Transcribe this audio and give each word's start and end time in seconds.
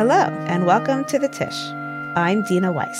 Hello, 0.00 0.32
and 0.48 0.64
welcome 0.64 1.04
to 1.04 1.18
the 1.18 1.28
Tisch. 1.28 1.62
I'm 2.16 2.42
Dena 2.44 2.72
Weiss. 2.72 2.96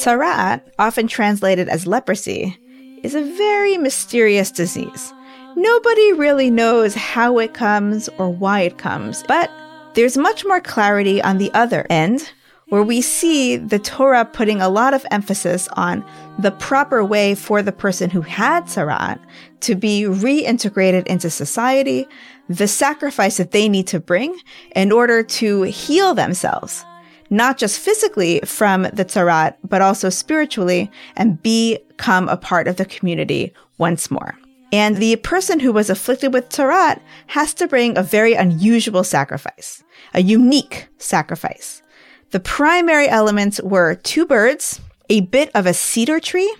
Tzara'at, 0.00 0.62
often 0.78 1.06
translated 1.06 1.68
as 1.68 1.86
leprosy, 1.86 2.58
is 3.02 3.14
a 3.14 3.20
very 3.20 3.76
mysterious 3.76 4.50
disease. 4.50 5.12
Nobody 5.56 6.12
really 6.14 6.50
knows 6.50 6.94
how 6.94 7.38
it 7.38 7.54
comes 7.54 8.08
or 8.18 8.28
why 8.28 8.60
it 8.60 8.78
comes, 8.78 9.22
but 9.28 9.50
there's 9.94 10.16
much 10.16 10.44
more 10.44 10.60
clarity 10.60 11.22
on 11.22 11.38
the 11.38 11.52
other 11.54 11.86
end, 11.90 12.32
where 12.70 12.82
we 12.82 13.00
see 13.00 13.56
the 13.56 13.78
Torah 13.78 14.24
putting 14.24 14.60
a 14.60 14.68
lot 14.68 14.94
of 14.94 15.06
emphasis 15.12 15.68
on 15.74 16.04
the 16.40 16.50
proper 16.50 17.04
way 17.04 17.36
for 17.36 17.62
the 17.62 17.70
person 17.70 18.10
who 18.10 18.22
had 18.22 18.64
Tzara'at 18.64 19.20
to 19.60 19.76
be 19.76 20.02
reintegrated 20.02 21.06
into 21.06 21.30
society, 21.30 22.08
the 22.48 22.66
sacrifice 22.66 23.36
that 23.36 23.52
they 23.52 23.68
need 23.68 23.86
to 23.86 24.00
bring 24.00 24.36
in 24.74 24.90
order 24.90 25.22
to 25.22 25.62
heal 25.62 26.14
themselves 26.14 26.84
not 27.30 27.58
just 27.58 27.80
physically 27.80 28.38
from 28.44 28.82
the 28.82 29.04
Tzara'at, 29.04 29.56
but 29.64 29.82
also 29.82 30.08
spiritually 30.08 30.90
and 31.16 31.42
become 31.42 32.28
a 32.28 32.36
part 32.36 32.68
of 32.68 32.76
the 32.76 32.84
community 32.84 33.52
once 33.78 34.10
more. 34.10 34.38
And 34.72 34.96
the 34.96 35.16
person 35.16 35.60
who 35.60 35.72
was 35.72 35.90
afflicted 35.90 36.32
with 36.32 36.48
Tzara'at 36.48 37.00
has 37.28 37.54
to 37.54 37.68
bring 37.68 37.96
a 37.96 38.02
very 38.02 38.34
unusual 38.34 39.04
sacrifice, 39.04 39.84
a 40.12 40.22
unique 40.22 40.88
sacrifice. 40.98 41.82
The 42.30 42.40
primary 42.40 43.08
elements 43.08 43.60
were 43.62 43.94
two 43.94 44.26
birds, 44.26 44.80
a 45.08 45.20
bit 45.20 45.50
of 45.54 45.66
a 45.66 45.74
cedar 45.74 46.18
tree, 46.18 46.52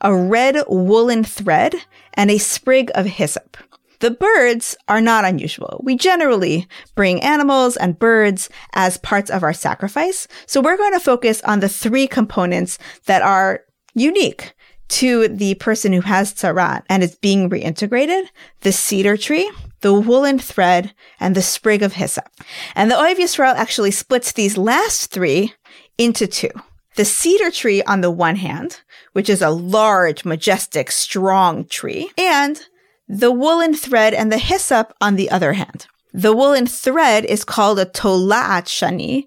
a 0.00 0.14
red 0.14 0.56
woolen 0.68 1.24
thread, 1.24 1.74
and 2.14 2.30
a 2.30 2.38
sprig 2.38 2.90
of 2.94 3.06
hyssop. 3.06 3.56
The 4.00 4.10
birds 4.10 4.76
are 4.88 5.00
not 5.00 5.26
unusual. 5.26 5.80
We 5.84 5.94
generally 5.94 6.66
bring 6.94 7.20
animals 7.22 7.76
and 7.76 7.98
birds 7.98 8.48
as 8.72 8.96
parts 8.96 9.30
of 9.30 9.42
our 9.42 9.52
sacrifice. 9.52 10.26
So 10.46 10.60
we're 10.60 10.78
going 10.78 10.94
to 10.94 11.00
focus 11.00 11.42
on 11.42 11.60
the 11.60 11.68
three 11.68 12.06
components 12.06 12.78
that 13.04 13.20
are 13.20 13.60
unique 13.94 14.54
to 14.90 15.28
the 15.28 15.54
person 15.54 15.92
who 15.92 16.00
has 16.02 16.34
tzara'at 16.34 16.82
and 16.88 17.02
is 17.02 17.14
being 17.16 17.48
reintegrated, 17.48 18.24
the 18.60 18.72
cedar 18.72 19.16
tree, 19.16 19.50
the 19.80 19.94
woolen 19.94 20.38
thread, 20.38 20.92
and 21.18 21.34
the 21.34 21.42
sprig 21.42 21.82
of 21.82 21.94
hyssop. 21.94 22.28
And 22.74 22.90
the 22.90 22.96
Ohev 22.96 23.16
Yisrael 23.16 23.54
actually 23.54 23.92
splits 23.92 24.32
these 24.32 24.58
last 24.58 25.10
three 25.10 25.54
into 25.96 26.26
two. 26.26 26.50
The 26.96 27.04
cedar 27.04 27.50
tree 27.50 27.82
on 27.84 28.00
the 28.00 28.10
one 28.10 28.36
hand, 28.36 28.80
which 29.12 29.30
is 29.30 29.42
a 29.42 29.50
large, 29.50 30.24
majestic, 30.24 30.90
strong 30.90 31.66
tree, 31.66 32.10
and 32.18 32.60
the 33.08 33.32
woolen 33.32 33.74
thread 33.74 34.12
and 34.12 34.30
the 34.30 34.38
hyssop, 34.38 34.92
on 35.00 35.16
the 35.16 35.30
other 35.30 35.52
hand. 35.52 35.86
The 36.12 36.34
woolen 36.34 36.66
thread 36.66 37.24
is 37.24 37.44
called 37.44 37.78
a 37.78 37.86
tola'at 37.86 38.66
shani, 38.66 39.26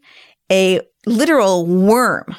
a 0.51 0.81
literal 1.05 1.65
worm 1.65 2.35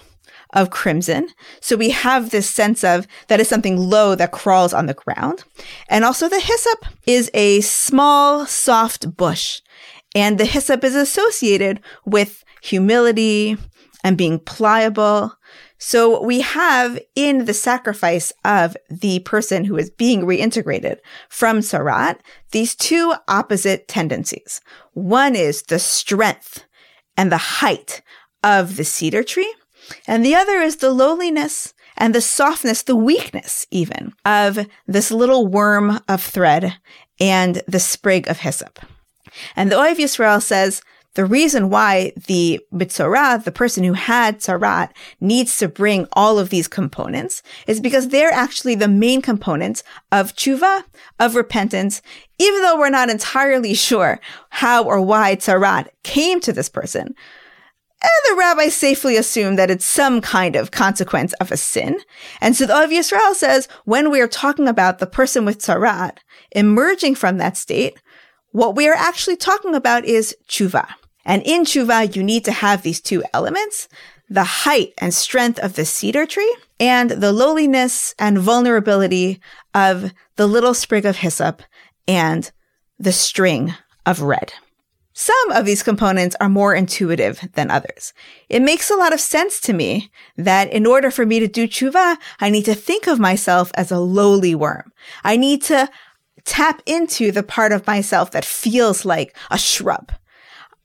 of 0.54 0.70
crimson. 0.70 1.28
So 1.60 1.76
we 1.76 1.90
have 1.90 2.30
this 2.30 2.48
sense 2.48 2.82
of 2.82 3.06
that 3.28 3.40
is 3.40 3.48
something 3.48 3.76
low 3.76 4.14
that 4.14 4.32
crawls 4.32 4.72
on 4.72 4.86
the 4.86 4.94
ground. 4.94 5.44
And 5.88 6.04
also 6.04 6.28
the 6.28 6.40
hyssop 6.40 6.86
is 7.06 7.30
a 7.34 7.60
small, 7.60 8.46
soft 8.46 9.16
bush. 9.16 9.60
And 10.14 10.38
the 10.38 10.46
hyssop 10.46 10.84
is 10.84 10.94
associated 10.94 11.80
with 12.06 12.44
humility 12.62 13.58
and 14.04 14.16
being 14.16 14.38
pliable. 14.38 15.32
So 15.78 16.22
we 16.22 16.42
have 16.42 16.98
in 17.16 17.46
the 17.46 17.54
sacrifice 17.54 18.32
of 18.44 18.76
the 18.88 19.18
person 19.20 19.64
who 19.64 19.76
is 19.76 19.90
being 19.90 20.22
reintegrated 20.22 20.98
from 21.28 21.58
Tzara'at, 21.58 22.20
these 22.52 22.76
two 22.76 23.14
opposite 23.26 23.88
tendencies. 23.88 24.60
One 24.92 25.34
is 25.34 25.62
the 25.62 25.78
strength 25.78 26.64
and 27.16 27.32
the 27.32 27.38
height 27.38 28.02
of 28.42 28.76
the 28.76 28.84
cedar 28.84 29.24
tree. 29.24 29.52
And 30.06 30.24
the 30.24 30.34
other 30.34 30.58
is 30.58 30.76
the 30.76 30.90
lowliness 30.90 31.74
and 31.96 32.14
the 32.14 32.20
softness, 32.20 32.82
the 32.82 32.96
weakness 32.96 33.66
even 33.70 34.12
of 34.24 34.66
this 34.86 35.10
little 35.10 35.46
worm 35.46 36.00
of 36.08 36.22
thread 36.22 36.76
and 37.20 37.62
the 37.66 37.80
sprig 37.80 38.28
of 38.28 38.38
hyssop. 38.38 38.80
And 39.56 39.70
the 39.70 39.76
Ohev 39.76 39.96
Yisrael 39.96 40.42
says 40.42 40.82
the 41.14 41.24
reason 41.24 41.70
why 41.70 42.12
the 42.26 42.60
Metzora, 42.72 43.42
the 43.42 43.52
person 43.52 43.84
who 43.84 43.92
had 43.92 44.40
Tzara'at, 44.40 44.90
needs 45.20 45.56
to 45.58 45.68
bring 45.68 46.08
all 46.12 46.40
of 46.40 46.50
these 46.50 46.66
components 46.66 47.42
is 47.68 47.80
because 47.80 48.08
they're 48.08 48.32
actually 48.32 48.74
the 48.74 48.88
main 48.88 49.22
components 49.22 49.84
of 50.10 50.34
tshuva, 50.34 50.82
of 51.20 51.36
repentance, 51.36 52.02
even 52.38 52.62
though 52.62 52.76
we're 52.76 52.90
not 52.90 53.10
entirely 53.10 53.74
sure 53.74 54.20
how 54.50 54.82
or 54.82 55.00
why 55.00 55.36
Tzara'at 55.36 55.88
came 56.02 56.40
to 56.40 56.52
this 56.52 56.68
person. 56.68 57.14
And 58.04 58.10
the 58.28 58.38
rabbis 58.38 58.74
safely 58.74 59.16
assume 59.16 59.56
that 59.56 59.70
it's 59.70 59.86
some 59.86 60.20
kind 60.20 60.56
of 60.56 60.70
consequence 60.70 61.32
of 61.34 61.50
a 61.50 61.56
sin. 61.56 61.98
And 62.42 62.54
so 62.54 62.66
the 62.66 62.74
Ohev 62.74 62.90
Yisrael 62.92 63.32
says, 63.32 63.66
when 63.86 64.10
we 64.10 64.20
are 64.20 64.28
talking 64.28 64.68
about 64.68 64.98
the 64.98 65.06
person 65.06 65.46
with 65.46 65.58
Tzara'at 65.58 66.18
emerging 66.50 67.14
from 67.14 67.38
that 67.38 67.56
state, 67.56 67.98
what 68.50 68.76
we 68.76 68.86
are 68.88 68.94
actually 68.94 69.36
talking 69.36 69.74
about 69.74 70.04
is 70.04 70.36
tshuva. 70.46 70.86
And 71.24 71.42
in 71.46 71.64
tshuva, 71.64 72.14
you 72.14 72.22
need 72.22 72.44
to 72.44 72.52
have 72.52 72.82
these 72.82 73.00
two 73.00 73.24
elements, 73.32 73.88
the 74.28 74.44
height 74.44 74.92
and 74.98 75.14
strength 75.14 75.58
of 75.60 75.74
the 75.74 75.86
cedar 75.86 76.26
tree 76.26 76.54
and 76.78 77.08
the 77.08 77.32
lowliness 77.32 78.14
and 78.18 78.38
vulnerability 78.38 79.40
of 79.72 80.12
the 80.36 80.46
little 80.46 80.74
sprig 80.74 81.06
of 81.06 81.16
hyssop 81.16 81.62
and 82.06 82.50
the 82.98 83.12
string 83.12 83.72
of 84.04 84.20
red. 84.20 84.52
Some 85.16 85.52
of 85.52 85.64
these 85.64 85.84
components 85.84 86.34
are 86.40 86.48
more 86.48 86.74
intuitive 86.74 87.48
than 87.54 87.70
others. 87.70 88.12
It 88.48 88.62
makes 88.62 88.90
a 88.90 88.96
lot 88.96 89.12
of 89.12 89.20
sense 89.20 89.60
to 89.60 89.72
me 89.72 90.10
that 90.36 90.72
in 90.72 90.86
order 90.86 91.10
for 91.12 91.24
me 91.24 91.38
to 91.38 91.46
do 91.46 91.68
tshuva, 91.68 92.16
I 92.40 92.50
need 92.50 92.64
to 92.64 92.74
think 92.74 93.06
of 93.06 93.20
myself 93.20 93.70
as 93.74 93.92
a 93.92 94.00
lowly 94.00 94.56
worm. 94.56 94.92
I 95.22 95.36
need 95.36 95.62
to 95.62 95.88
tap 96.44 96.82
into 96.84 97.30
the 97.30 97.44
part 97.44 97.70
of 97.70 97.86
myself 97.86 98.32
that 98.32 98.44
feels 98.44 99.04
like 99.04 99.36
a 99.52 99.56
shrub 99.56 100.10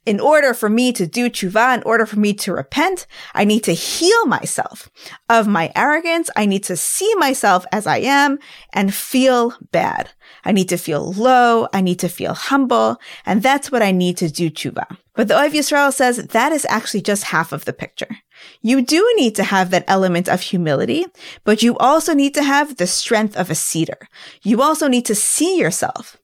in 0.10 0.20
order 0.20 0.56
for 0.56 0.70
me 0.70 0.92
to 0.92 1.06
do 1.06 1.30
tshuva, 1.30 1.78
in 1.78 1.84
order 1.84 2.04
for 2.04 2.18
me 2.18 2.34
to 2.34 2.52
repent, 2.52 3.06
I 3.36 3.46
need 3.46 3.64
to 3.66 3.74
heal 3.74 4.26
myself 4.26 4.90
of 5.30 5.48
my 5.48 5.72
arrogance. 5.76 6.32
I 6.36 6.48
need 6.48 6.64
to 6.64 6.76
see 6.76 7.14
myself 7.20 7.64
as 7.72 7.86
I 7.86 7.98
am 7.98 8.40
and 8.74 8.92
feel 8.92 9.54
bad. 9.72 10.10
I 10.44 10.52
need 10.52 10.68
to 10.70 10.78
feel 10.78 11.14
low. 11.14 11.68
I 11.74 11.82
need 11.82 12.00
to 12.00 12.10
feel 12.10 12.34
humble. 12.34 12.98
And 13.24 13.44
that's 13.44 13.72
what 13.72 13.84
I 13.84 13.92
need 13.92 14.18
to 14.18 14.32
do 14.32 14.50
tshuva. 14.50 14.98
But 15.14 15.28
the 15.28 15.36
Ohev 15.36 15.52
Yisrael 15.52 15.94
says 15.94 16.18
that 16.18 16.52
is 16.52 16.66
actually 16.70 17.02
just 17.02 17.26
half 17.26 17.52
of 17.52 17.66
the 17.66 17.74
picture. 17.74 18.18
You 18.64 18.82
do 18.82 19.08
need 19.16 19.36
to 19.36 19.44
have 19.44 19.70
that 19.70 19.86
element 19.88 20.28
of 20.28 20.42
humility, 20.42 21.06
but 21.44 21.62
you 21.62 21.78
also 21.78 22.16
need 22.16 22.34
to 22.34 22.44
have 22.44 22.78
the 22.78 22.88
strength 22.88 23.38
of 23.38 23.52
a 23.52 23.56
cedar. 23.56 24.08
You 24.42 24.64
also 24.64 24.88
need 24.88 25.06
to 25.06 25.14
see 25.14 25.60
yourself 25.60 26.18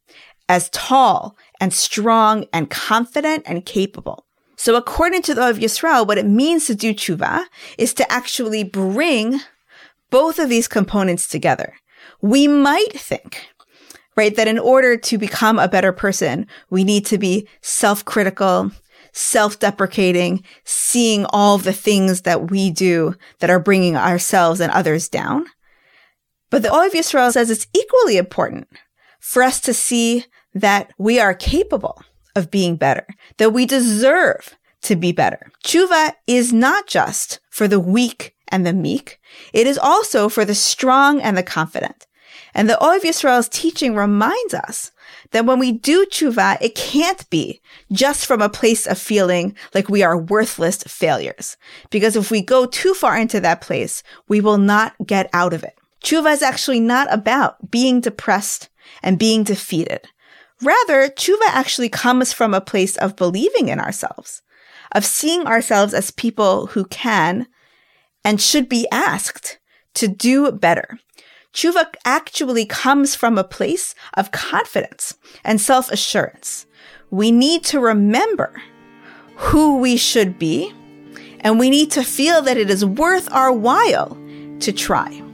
as 0.47 0.69
tall 0.69 1.35
and 1.59 1.73
strong 1.73 2.45
and 2.51 2.69
confident 2.69 3.43
and 3.45 3.66
capable. 3.66 4.25
So 4.57 4.75
according 4.75 5.21
to 5.23 5.33
the 5.33 5.41
Ohev 5.41 5.59
Yisrael, 5.59 6.07
what 6.07 6.17
it 6.17 6.25
means 6.25 6.67
to 6.67 6.75
do 6.75 6.93
tshuva 6.93 7.45
is 7.77 7.93
to 7.95 8.11
actually 8.11 8.63
bring 8.63 9.39
both 10.09 10.39
of 10.39 10.49
these 10.49 10.67
components 10.67 11.27
together. 11.27 11.75
We 12.21 12.47
might 12.47 12.93
think, 12.93 13.47
right, 14.16 14.35
that 14.35 14.47
in 14.47 14.59
order 14.59 14.95
to 14.97 15.17
become 15.17 15.59
a 15.59 15.67
better 15.67 15.91
person, 15.91 16.47
we 16.69 16.84
need 16.84 17.05
to 17.07 17.17
be 17.17 17.47
self-critical, 17.61 18.72
self-deprecating, 19.11 20.43
seeing 20.63 21.25
all 21.29 21.57
the 21.57 21.73
things 21.73 22.22
that 22.22 22.49
we 22.49 22.69
do 22.69 23.16
that 23.40 23.49
are 23.49 23.59
bringing 23.59 23.97
ourselves 23.97 24.61
and 24.61 24.72
others 24.72 25.09
down. 25.09 25.46
But 26.49 26.61
the 26.61 26.69
Ohev 26.69 26.91
Yisrael 26.91 27.31
says 27.34 27.49
it's 27.49 27.67
equally 27.73 28.17
important 28.17 28.67
for 29.19 29.43
us 29.43 29.59
to 29.61 29.73
see 29.73 30.25
that 30.55 30.91
we 30.97 31.19
are 31.19 31.35
capable 31.35 32.02
of 32.35 32.49
being 32.49 32.75
better, 32.75 33.05
that 33.37 33.52
we 33.52 33.66
deserve 33.66 34.57
to 34.81 34.96
be 34.96 35.11
better. 35.11 35.52
Tshuva 35.63 36.13
is 36.28 36.52
not 36.52 36.87
just 36.87 37.40
for 37.49 37.67
the 37.67 37.79
weak 37.79 38.35
and 38.47 38.66
the 38.66 38.73
meek. 38.73 39.19
It 39.53 39.67
is 39.67 39.78
also 39.78 40.29
for 40.29 40.46
the 40.46 40.55
strong 40.55 41.22
and 41.22 41.37
the 41.37 41.43
confident. 41.43 42.07
And 42.53 42.69
the 42.69 42.78
Ohev 42.81 43.02
Yisrael's 43.02 43.49
teaching 43.49 43.96
reminds 43.96 44.53
us 44.53 44.91
that 45.31 45.46
when 45.46 45.59
we 45.59 45.73
do 45.73 46.05
tshuva, 46.05 46.57
it 46.61 46.75
can't 46.75 47.29
be 47.29 47.61
just 47.91 48.25
from 48.25 48.41
a 48.41 48.49
place 48.49 48.87
of 48.87 48.97
feeling 48.97 49.55
like 49.73 49.90
we 49.90 50.03
are 50.03 50.17
worthless 50.17 50.78
failures. 50.84 51.57
Because 51.90 52.16
if 52.16 52.31
we 52.31 52.41
go 52.41 52.66
too 52.66 52.93
far 52.93 53.17
into 53.17 53.41
that 53.41 53.61
place, 53.61 54.03
we 54.29 54.40
will 54.40 54.57
not 54.57 54.93
get 55.05 55.29
out 55.34 55.53
of 55.53 55.63
it. 55.63 55.78
Tshuva 56.02 56.31
is 56.31 56.41
actually 56.41 56.79
not 56.79 57.11
about 57.11 57.72
being 57.72 57.99
depressed 57.99 58.69
and 59.03 59.19
being 59.19 59.43
defeated. 59.43 60.07
Rather, 60.61 61.09
tshuva 61.09 61.47
actually 61.47 61.90
comes 61.90 62.31
from 62.31 62.53
a 62.53 62.61
place 62.61 62.96
of 62.97 63.16
believing 63.16 63.67
in 63.67 63.79
ourselves, 63.79 64.41
of 64.93 65.05
seeing 65.05 65.46
ourselves 65.46 65.93
as 65.93 66.11
people 66.11 66.67
who 66.67 66.85
can 66.85 67.47
and 68.23 68.41
should 68.41 68.69
be 68.69 68.87
asked 68.91 69.59
to 69.96 70.07
do 70.07 70.52
better. 70.52 70.99
Tshuva 71.53 71.93
actually 72.03 72.66
comes 72.66 73.16
from 73.16 73.37
a 73.37 73.43
place 73.43 73.96
of 74.16 74.31
confidence 74.31 75.17
and 75.43 75.59
self 75.59 75.90
assurance. 75.90 76.66
We 77.11 77.31
need 77.31 77.63
to 77.66 77.79
remember 77.79 78.61
who 79.35 79.78
we 79.78 79.96
should 79.97 80.37
be, 80.37 80.73
and 81.41 81.59
we 81.59 81.69
need 81.69 81.91
to 81.91 82.03
feel 82.03 82.41
that 82.41 82.57
it 82.57 82.69
is 82.69 82.84
worth 82.84 83.31
our 83.31 83.52
while 83.52 84.17
to 84.59 84.72
try. 84.72 85.24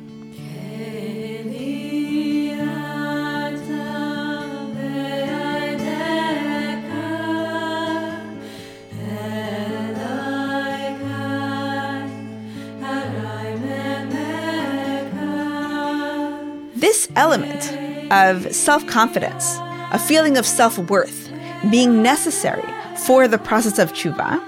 Element 17.16 17.72
of 18.12 18.54
self 18.54 18.86
confidence, 18.88 19.58
a 19.92 20.00
feeling 20.00 20.38
of 20.38 20.46
self 20.46 20.78
worth, 20.78 21.32
being 21.70 22.02
necessary 22.02 22.64
for 23.06 23.28
the 23.28 23.38
process 23.38 23.80
of 23.80 23.94
tshuva, 23.94 24.42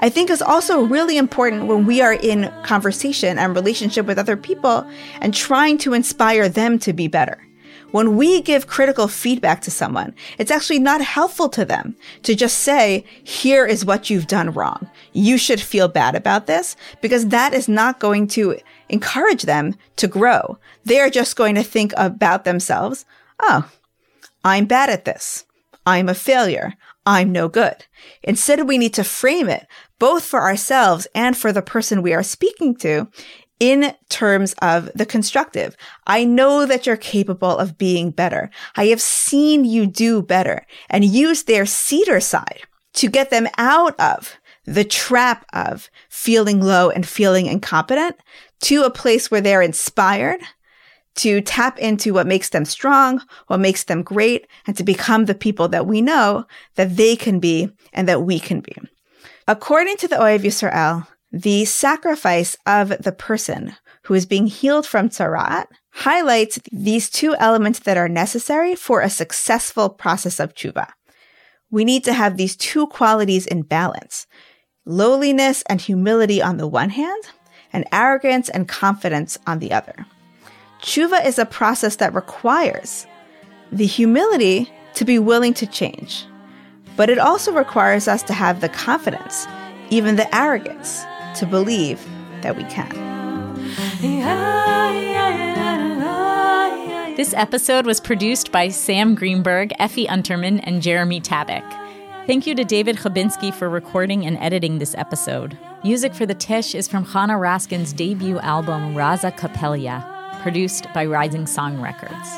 I 0.00 0.08
think 0.08 0.30
is 0.30 0.42
also 0.42 0.82
really 0.82 1.16
important 1.16 1.66
when 1.66 1.84
we 1.84 2.00
are 2.00 2.12
in 2.12 2.52
conversation 2.62 3.38
and 3.38 3.54
relationship 3.54 4.06
with 4.06 4.18
other 4.18 4.36
people 4.36 4.88
and 5.20 5.34
trying 5.34 5.78
to 5.78 5.94
inspire 5.94 6.48
them 6.48 6.78
to 6.80 6.92
be 6.92 7.08
better. 7.08 7.47
When 7.90 8.16
we 8.16 8.42
give 8.42 8.66
critical 8.66 9.08
feedback 9.08 9.62
to 9.62 9.70
someone, 9.70 10.14
it's 10.38 10.50
actually 10.50 10.78
not 10.78 11.00
helpful 11.00 11.48
to 11.50 11.64
them 11.64 11.96
to 12.24 12.34
just 12.34 12.58
say, 12.58 13.04
here 13.24 13.64
is 13.64 13.84
what 13.84 14.10
you've 14.10 14.26
done 14.26 14.50
wrong. 14.50 14.90
You 15.14 15.38
should 15.38 15.60
feel 15.60 15.88
bad 15.88 16.14
about 16.14 16.46
this 16.46 16.76
because 17.00 17.28
that 17.28 17.54
is 17.54 17.66
not 17.66 17.98
going 17.98 18.26
to 18.28 18.58
encourage 18.90 19.44
them 19.44 19.74
to 19.96 20.06
grow. 20.06 20.58
They're 20.84 21.08
just 21.08 21.36
going 21.36 21.54
to 21.54 21.62
think 21.62 21.94
about 21.96 22.44
themselves. 22.44 23.06
Oh, 23.40 23.70
I'm 24.44 24.66
bad 24.66 24.90
at 24.90 25.06
this. 25.06 25.46
I'm 25.86 26.10
a 26.10 26.14
failure. 26.14 26.74
I'm 27.06 27.32
no 27.32 27.48
good. 27.48 27.86
Instead, 28.22 28.68
we 28.68 28.76
need 28.76 28.92
to 28.94 29.04
frame 29.04 29.48
it 29.48 29.66
both 29.98 30.24
for 30.24 30.42
ourselves 30.42 31.06
and 31.14 31.36
for 31.36 31.52
the 31.52 31.62
person 31.62 32.02
we 32.02 32.12
are 32.12 32.22
speaking 32.22 32.76
to 32.76 33.08
in 33.60 33.94
terms 34.08 34.54
of 34.62 34.90
the 34.94 35.06
constructive. 35.06 35.76
I 36.06 36.24
know 36.24 36.66
that 36.66 36.86
you're 36.86 36.96
capable 36.96 37.56
of 37.56 37.78
being 37.78 38.10
better. 38.10 38.50
I 38.76 38.86
have 38.86 39.00
seen 39.00 39.64
you 39.64 39.86
do 39.86 40.22
better 40.22 40.66
and 40.88 41.04
use 41.04 41.44
their 41.44 41.66
cedar 41.66 42.20
side 42.20 42.62
to 42.94 43.08
get 43.08 43.30
them 43.30 43.48
out 43.58 43.98
of 44.00 44.36
the 44.64 44.84
trap 44.84 45.46
of 45.52 45.90
feeling 46.08 46.60
low 46.60 46.90
and 46.90 47.06
feeling 47.06 47.46
incompetent 47.46 48.16
to 48.60 48.82
a 48.82 48.90
place 48.90 49.30
where 49.30 49.40
they're 49.40 49.62
inspired 49.62 50.40
to 51.16 51.40
tap 51.40 51.78
into 51.78 52.14
what 52.14 52.26
makes 52.26 52.50
them 52.50 52.64
strong, 52.64 53.20
what 53.48 53.58
makes 53.58 53.84
them 53.84 54.02
great, 54.02 54.46
and 54.66 54.76
to 54.76 54.84
become 54.84 55.24
the 55.24 55.34
people 55.34 55.68
that 55.68 55.86
we 55.86 56.00
know 56.00 56.44
that 56.76 56.96
they 56.96 57.16
can 57.16 57.40
be 57.40 57.68
and 57.92 58.08
that 58.08 58.22
we 58.22 58.38
can 58.38 58.60
be. 58.60 58.76
According 59.48 59.96
to 59.96 60.08
the 60.08 60.16
Ohev 60.16 60.40
Yisrael, 60.40 61.08
the 61.30 61.64
sacrifice 61.64 62.56
of 62.66 62.88
the 63.02 63.12
person 63.12 63.74
who 64.04 64.14
is 64.14 64.26
being 64.26 64.46
healed 64.46 64.86
from 64.86 65.08
tzara'at 65.08 65.66
highlights 65.90 66.58
these 66.72 67.10
two 67.10 67.34
elements 67.36 67.80
that 67.80 67.96
are 67.96 68.08
necessary 68.08 68.74
for 68.74 69.00
a 69.00 69.10
successful 69.10 69.90
process 69.90 70.40
of 70.40 70.54
tshuva. 70.54 70.88
We 71.70 71.84
need 71.84 72.04
to 72.04 72.14
have 72.14 72.36
these 72.36 72.56
two 72.56 72.86
qualities 72.86 73.46
in 73.46 73.62
balance 73.62 74.26
lowliness 74.86 75.62
and 75.68 75.82
humility 75.82 76.40
on 76.40 76.56
the 76.56 76.66
one 76.66 76.88
hand, 76.88 77.22
and 77.74 77.84
arrogance 77.92 78.48
and 78.48 78.66
confidence 78.66 79.38
on 79.46 79.58
the 79.58 79.70
other. 79.70 80.06
Tshuva 80.80 81.24
is 81.26 81.38
a 81.38 81.44
process 81.44 81.96
that 81.96 82.14
requires 82.14 83.06
the 83.70 83.86
humility 83.86 84.72
to 84.94 85.04
be 85.04 85.18
willing 85.18 85.52
to 85.54 85.66
change, 85.66 86.24
but 86.96 87.10
it 87.10 87.18
also 87.18 87.52
requires 87.52 88.08
us 88.08 88.22
to 88.22 88.32
have 88.32 88.60
the 88.62 88.68
confidence, 88.70 89.46
even 89.90 90.16
the 90.16 90.34
arrogance, 90.34 91.04
to 91.38 91.46
believe 91.46 92.04
that 92.42 92.56
we 92.56 92.64
can. 92.64 92.88
This 97.16 97.34
episode 97.34 97.84
was 97.84 98.00
produced 98.00 98.52
by 98.52 98.68
Sam 98.68 99.14
Greenberg, 99.14 99.72
Effie 99.78 100.06
Unterman, 100.06 100.60
and 100.62 100.80
Jeremy 100.82 101.20
Tabak. 101.20 101.64
Thank 102.26 102.46
you 102.46 102.54
to 102.54 102.64
David 102.64 102.96
Chabinski 102.96 103.52
for 103.52 103.68
recording 103.68 104.26
and 104.26 104.36
editing 104.38 104.78
this 104.78 104.94
episode. 104.96 105.58
Music 105.82 106.14
for 106.14 106.26
the 106.26 106.34
Tisch 106.34 106.74
is 106.74 106.86
from 106.86 107.04
Chana 107.04 107.38
Raskin's 107.38 107.92
debut 107.92 108.38
album, 108.40 108.94
RAZA 108.94 109.36
Kapelya, 109.36 110.42
produced 110.42 110.86
by 110.92 111.06
Rising 111.06 111.46
Song 111.46 111.80
Records. 111.80 112.28